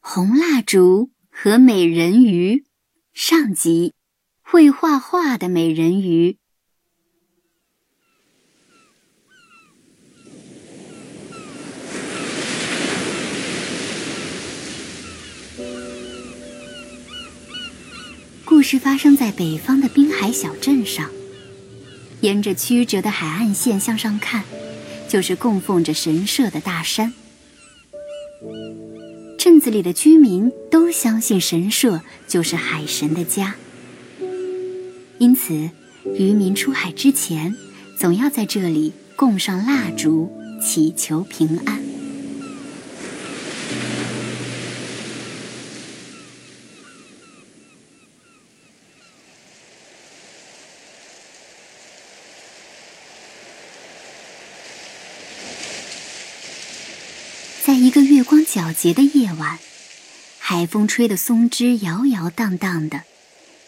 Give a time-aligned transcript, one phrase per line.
[0.00, 2.64] 红蜡烛和美人鱼
[3.12, 3.94] 上集，
[4.40, 6.38] 会画画的美人鱼。
[18.44, 21.10] 故事发生在北方的滨海小镇上，
[22.22, 24.44] 沿着曲折的海岸线向上看，
[25.08, 27.12] 就是供奉着神社的大山。
[29.48, 33.54] 镇子里的居民都相信神社就是海神的家，
[35.16, 35.70] 因此
[36.18, 37.54] 渔民出海之前，
[37.98, 40.30] 总要在这里供上蜡烛，
[40.60, 41.87] 祈求平安。
[57.68, 59.58] 在一个月光皎洁的夜晚，
[60.38, 63.02] 海风吹得松枝摇摇荡荡的，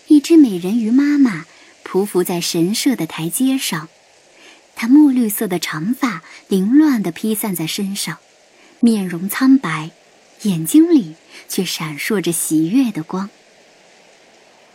[0.06, 1.44] 一只美人鱼妈妈
[1.84, 3.90] 匍匐在神社的台阶上，
[4.74, 8.16] 她墨绿色的长发凌乱地披散在身上，
[8.80, 9.90] 面容苍白，
[10.44, 13.28] 眼睛里却闪烁着喜悦的光。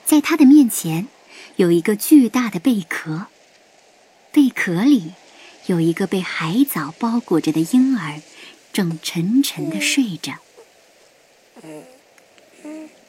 [0.06, 1.08] 在她的面前，
[1.56, 3.26] 有一个巨大的贝壳，
[4.32, 5.14] 贝壳里
[5.66, 8.22] 有一个被海藻包裹着的婴儿。
[8.76, 10.34] 正沉沉的睡着，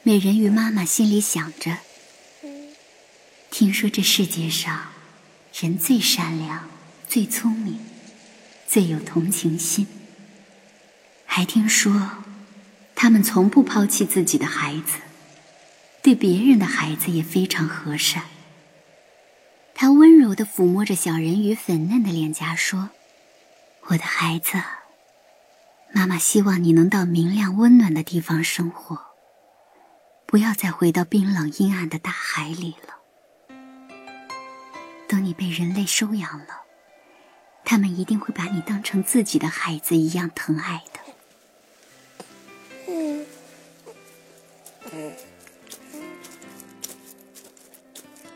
[0.01, 1.79] 美人鱼妈妈心里想着：
[3.51, 4.93] 听说这世界上
[5.53, 6.69] 人最善良、
[7.05, 7.81] 最聪明、
[8.65, 9.85] 最有同情心，
[11.25, 12.23] 还听说
[12.95, 14.99] 他们从不抛弃自己的孩子，
[16.01, 18.23] 对别人的孩子也非常和善。
[19.73, 22.91] 她温柔的抚摸着小人鱼粉嫩的脸颊，说
[23.91, 24.63] ：“我的孩子。”
[25.97, 28.99] 妈妈希望你能到明亮温暖的地方生活，
[30.27, 32.93] 不要再回到冰冷阴暗的大海里了。
[35.07, 36.61] 等你被人类收养了，
[37.65, 40.99] 他们一定会把你当成自己的孩子一样疼爱的。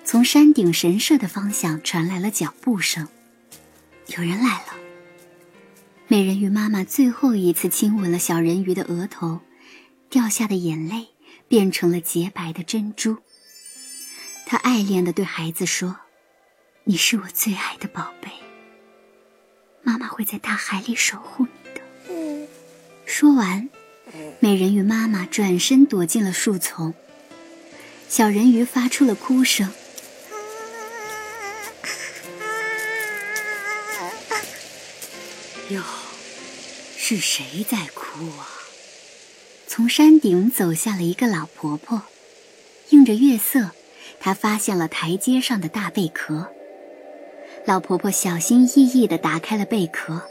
[0.03, 3.07] 从山顶神社的方向传来了脚步声，
[4.07, 4.80] 有人来了。
[6.11, 9.39] 美人鱼妈妈最后一次亲吻了小人鱼的额头，
[10.09, 11.07] 掉下的眼泪
[11.47, 13.19] 变成了洁白的珍珠。
[14.45, 15.95] 她爱恋的对孩子说
[16.83, 18.29] ：“你是我最爱的宝贝，
[19.83, 22.47] 妈妈会在大海里守护你的。”
[23.07, 23.69] 说完，
[24.41, 26.93] 美人鱼妈妈转身躲进了树丛。
[28.09, 29.71] 小人鱼发出了哭声。
[35.69, 35.81] 哟，
[37.13, 38.47] 是谁在哭啊？
[39.67, 42.03] 从山顶走下了一个老婆婆，
[42.91, 43.71] 映着月色，
[44.21, 46.47] 她发现了台阶上的大贝壳。
[47.65, 50.21] 老婆婆小心翼翼地打开了贝壳。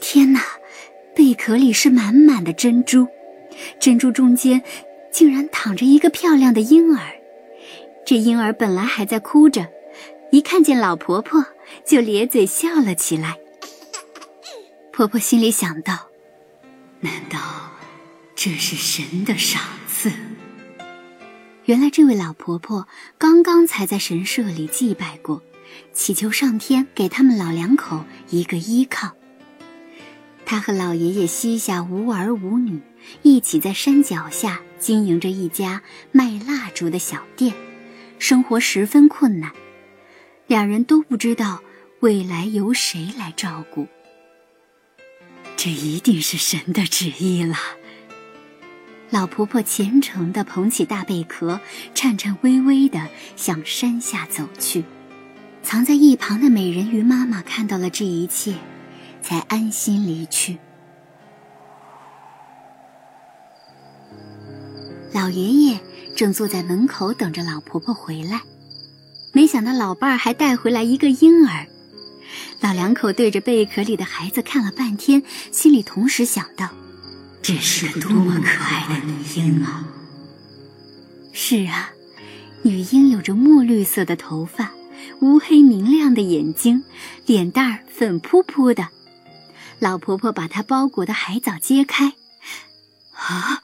[0.00, 0.42] 天哪，
[1.14, 3.06] 贝壳里是满满的珍珠，
[3.78, 4.60] 珍珠中间
[5.12, 7.12] 竟然躺着一个漂亮的婴儿。
[8.04, 9.68] 这婴儿本来还在哭着，
[10.32, 11.46] 一看见老婆婆
[11.86, 13.38] 就咧嘴笑了起来。
[14.98, 16.08] 婆婆心里想到
[16.98, 17.38] ：“难道
[18.34, 20.10] 这是神的赏赐？”
[21.66, 25.40] 原来这位老婆婆刚刚才在神社里祭拜过，
[25.92, 29.12] 祈求上天给他们老两口一个依靠。
[30.44, 32.82] 她和老爷爷膝下无儿无女，
[33.22, 37.54] 一起在山脚下经营着一家卖蜡烛的小店，
[38.18, 39.52] 生活十分困难。
[40.48, 41.62] 两人都不知道
[42.00, 43.86] 未来由谁来照顾。
[45.58, 47.56] 这一定是神的旨意了。
[49.10, 51.60] 老婆婆虔诚地捧起大贝壳，
[51.96, 54.84] 颤颤巍巍地向山下走去。
[55.64, 58.54] 藏在一旁的美人鱼妈妈看到了这一切，
[59.20, 60.58] 才安心离去。
[65.12, 65.80] 老爷爷
[66.16, 68.42] 正坐在门口等着老婆婆回来，
[69.32, 71.66] 没想到老伴儿还带回来一个婴儿。
[72.60, 75.22] 老两口对着贝壳里的孩子看了半天，
[75.52, 76.70] 心里同时想到
[77.40, 79.88] ：“这是个多么可爱的女婴啊！”
[81.32, 81.92] 是啊，
[82.62, 84.72] 女婴有着墨绿色的头发，
[85.20, 86.82] 乌黑明亮的眼睛，
[87.26, 88.88] 脸蛋儿粉扑扑的。
[89.78, 92.14] 老婆婆把她包裹的海藻揭开，
[93.12, 93.62] 啊，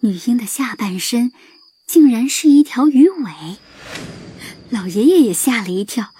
[0.00, 1.32] 女婴的下半身
[1.86, 3.58] 竟然是一条鱼尾！
[4.70, 6.14] 老爷爷也吓了一跳。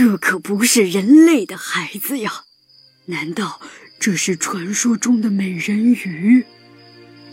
[0.00, 2.44] 这可不是人类的孩子呀！
[3.06, 3.60] 难道
[3.98, 6.44] 这是传说中的美人鱼。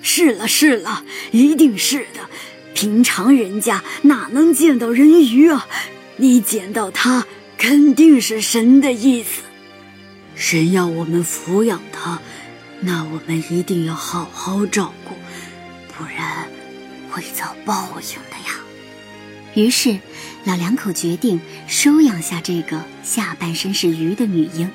[0.02, 2.28] 是了是了，一定是的。
[2.74, 5.68] 平常人家哪能见到人鱼啊？
[6.18, 9.44] 你捡到它，肯定是神的意思。
[10.36, 12.20] 神要我们抚养它，
[12.80, 15.14] 那我们一定要好好照顾，
[15.96, 16.50] 不然
[17.12, 18.65] 会遭报应的呀。
[19.56, 19.98] 于是，
[20.44, 24.70] 老两口决定收养下这个下半身是鱼的女婴。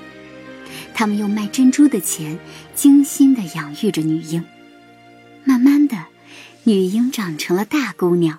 [0.94, 2.38] 他们用卖珍珠的钱，
[2.74, 4.42] 精心的养育着女婴。
[5.44, 6.06] 慢慢的，
[6.64, 8.38] 女婴长成了大姑娘，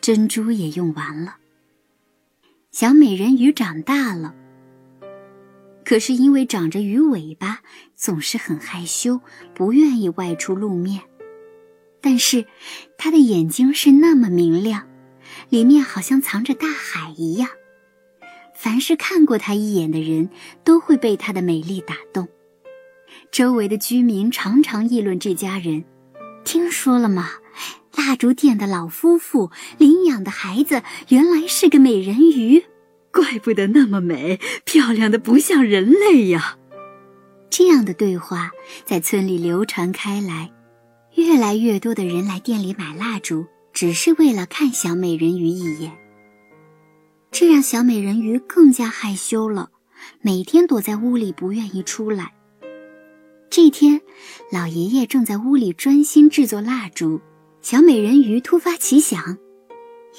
[0.00, 1.36] 珍珠也用完了。
[2.70, 4.34] 小美人鱼长大了，
[5.84, 7.60] 可是因为长着鱼尾巴，
[7.96, 9.20] 总是很害羞，
[9.52, 11.02] 不愿意外出露面。
[12.00, 12.46] 但是，
[12.96, 14.86] 她的眼睛是那么明亮。
[15.48, 17.48] 里面好像藏着大海一样，
[18.54, 20.30] 凡是看过她一眼的人
[20.64, 22.28] 都会被她的美丽打动。
[23.30, 25.84] 周围的居民常常议论这家人
[26.44, 27.30] ：“听说了吗？
[27.94, 32.64] 蜡烛店的老夫妇领养的孩子原来是个美人鱼，
[33.12, 36.56] 怪不得那么美，漂亮的不像人类呀！”
[37.50, 38.50] 这样的对话
[38.86, 40.50] 在村里流传开来，
[41.16, 43.46] 越来越多的人来店里买蜡烛。
[43.82, 45.90] 只是为了看小美人鱼一眼，
[47.32, 49.70] 这让小美人鱼更加害羞了，
[50.20, 52.32] 每天躲在屋里不愿意出来。
[53.50, 54.00] 这天，
[54.52, 57.20] 老爷爷正在屋里专心制作蜡烛，
[57.60, 59.36] 小美人鱼突发奇想：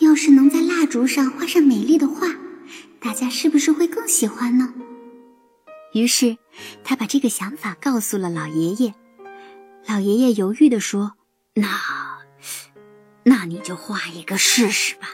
[0.01, 2.27] 要是能在蜡烛上画上美丽的画，
[2.99, 4.73] 大家是不是会更喜欢呢？
[5.93, 6.35] 于是，
[6.83, 8.93] 他把这个想法告诉了老爷爷。
[9.87, 11.13] 老爷爷犹豫地说
[11.55, 11.69] ：“那……”
[13.23, 15.07] 那你就画一个试试吧。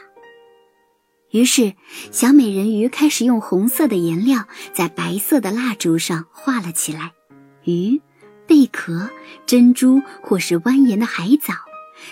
[1.31, 1.73] 于是，
[2.11, 7.13] 小美人鱼开始用红色的颜料在白色的蜡烛上画了起来，
[7.63, 8.01] 鱼、
[8.47, 9.09] 贝壳、
[9.45, 11.53] 珍珠或是蜿蜒的海藻。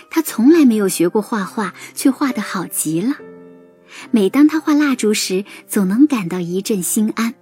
[0.08, 3.16] 她从来没有学过画画，却画得好极了。
[4.12, 7.34] 每当她画蜡烛时，总能感到一阵心安，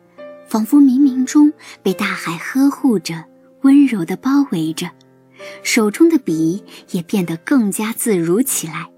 [0.48, 3.24] 仿佛冥冥中被大海呵护着，
[3.62, 4.90] 温柔地包围着。
[5.62, 8.90] 手中的笔也变得更加自如起来。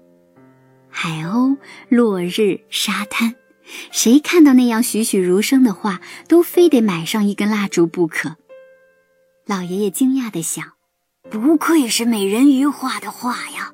[0.89, 1.57] 海鸥、
[1.89, 3.35] 落日、沙滩，
[3.91, 8.37] 谁看到那样栩栩如生的画，都非得买上一根蜡烛不可。
[9.45, 10.73] 老爷爷惊讶地想
[11.29, 13.73] ：“不愧是美人鱼画的画呀，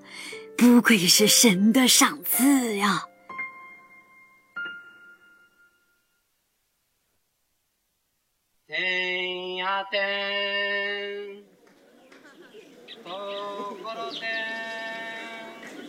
[0.57, 3.03] 不愧是神的赏赐呀！”
[8.67, 11.34] 天呀天！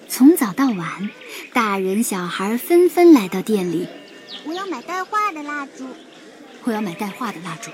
[0.09, 1.11] 从早到晚，
[1.53, 3.87] 大人小孩纷纷来到店里。
[4.45, 5.87] 我要买带画的蜡烛。
[6.65, 7.71] 我要买带画的蜡烛。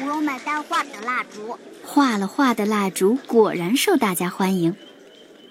[0.00, 1.58] 我要买带画的蜡烛。
[1.82, 4.76] 画了画的蜡烛果然受大家欢迎。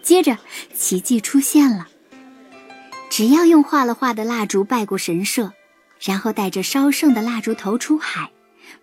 [0.01, 0.38] 接着，
[0.75, 1.88] 奇迹出现了。
[3.09, 5.54] 只要用画了画的蜡烛拜过神社，
[6.01, 8.31] 然后带着烧剩的蜡烛头出海，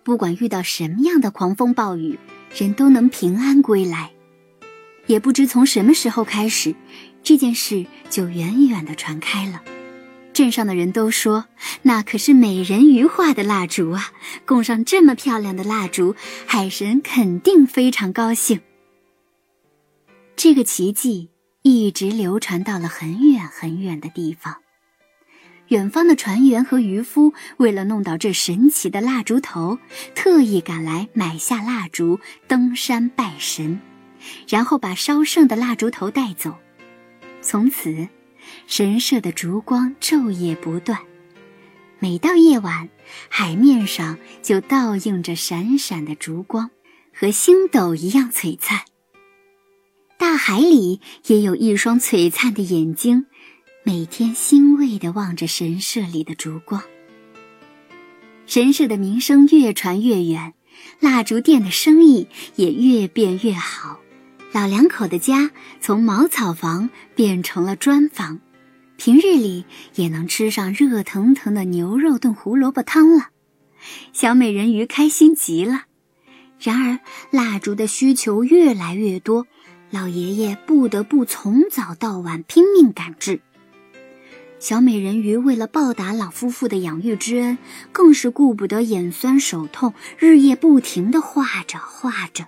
[0.03, 2.19] 不管遇到什么样的狂风暴雨，
[2.55, 4.11] 人都能平安归来。
[5.11, 6.73] 也不知从什么时候开始，
[7.21, 9.61] 这件事就远远的传开了。
[10.31, 11.47] 镇上的人都说，
[11.81, 14.13] 那可是美人鱼画的蜡烛啊！
[14.45, 16.15] 供上这么漂亮的蜡烛，
[16.45, 18.61] 海神肯定非常高兴。
[20.37, 21.29] 这个奇迹
[21.61, 24.55] 一直流传到了很远很远的地方。
[25.67, 29.77] 远方的船员和渔夫为了弄到这神奇的蜡烛头，
[30.15, 33.81] 特意赶来买下蜡烛，登山拜神。
[34.47, 36.55] 然后把烧剩的蜡烛头带走，
[37.41, 38.07] 从此，
[38.67, 40.99] 神社的烛光昼夜不断。
[41.99, 42.89] 每到夜晚，
[43.29, 46.71] 海面上就倒映着闪闪的烛光，
[47.13, 48.81] 和星斗一样璀璨。
[50.17, 53.27] 大海里也有一双璀璨的眼睛，
[53.83, 56.81] 每天欣慰地望着神社里的烛光。
[58.47, 60.53] 神社的名声越传越远，
[60.99, 64.00] 蜡烛店的生意也越变越好。
[64.53, 68.39] 老两口的家从茅草房变成了砖房，
[68.97, 69.65] 平日里
[69.95, 73.29] 也能吃上热腾腾的牛肉炖胡萝卜汤了。
[74.11, 75.83] 小美人鱼开心极了。
[76.59, 76.99] 然而，
[77.31, 79.47] 蜡烛的需求越来越多，
[79.89, 83.39] 老爷爷不得不从早到晚拼命赶制。
[84.59, 87.57] 小美人鱼为了报答老夫妇的养育之恩，
[87.93, 92.45] 更是顾不得眼酸手痛，日夜不停地画着画着。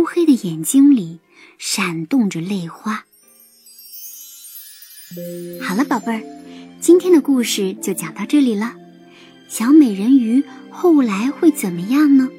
[0.00, 1.18] 乌黑的眼睛里
[1.58, 3.04] 闪动着泪花。
[5.60, 6.22] 好了，宝贝儿，
[6.80, 8.74] 今天的故事就讲到这里了。
[9.46, 12.30] 小美人鱼后来会怎么样呢？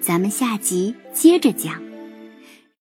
[0.00, 1.83] 咱们下集接着讲。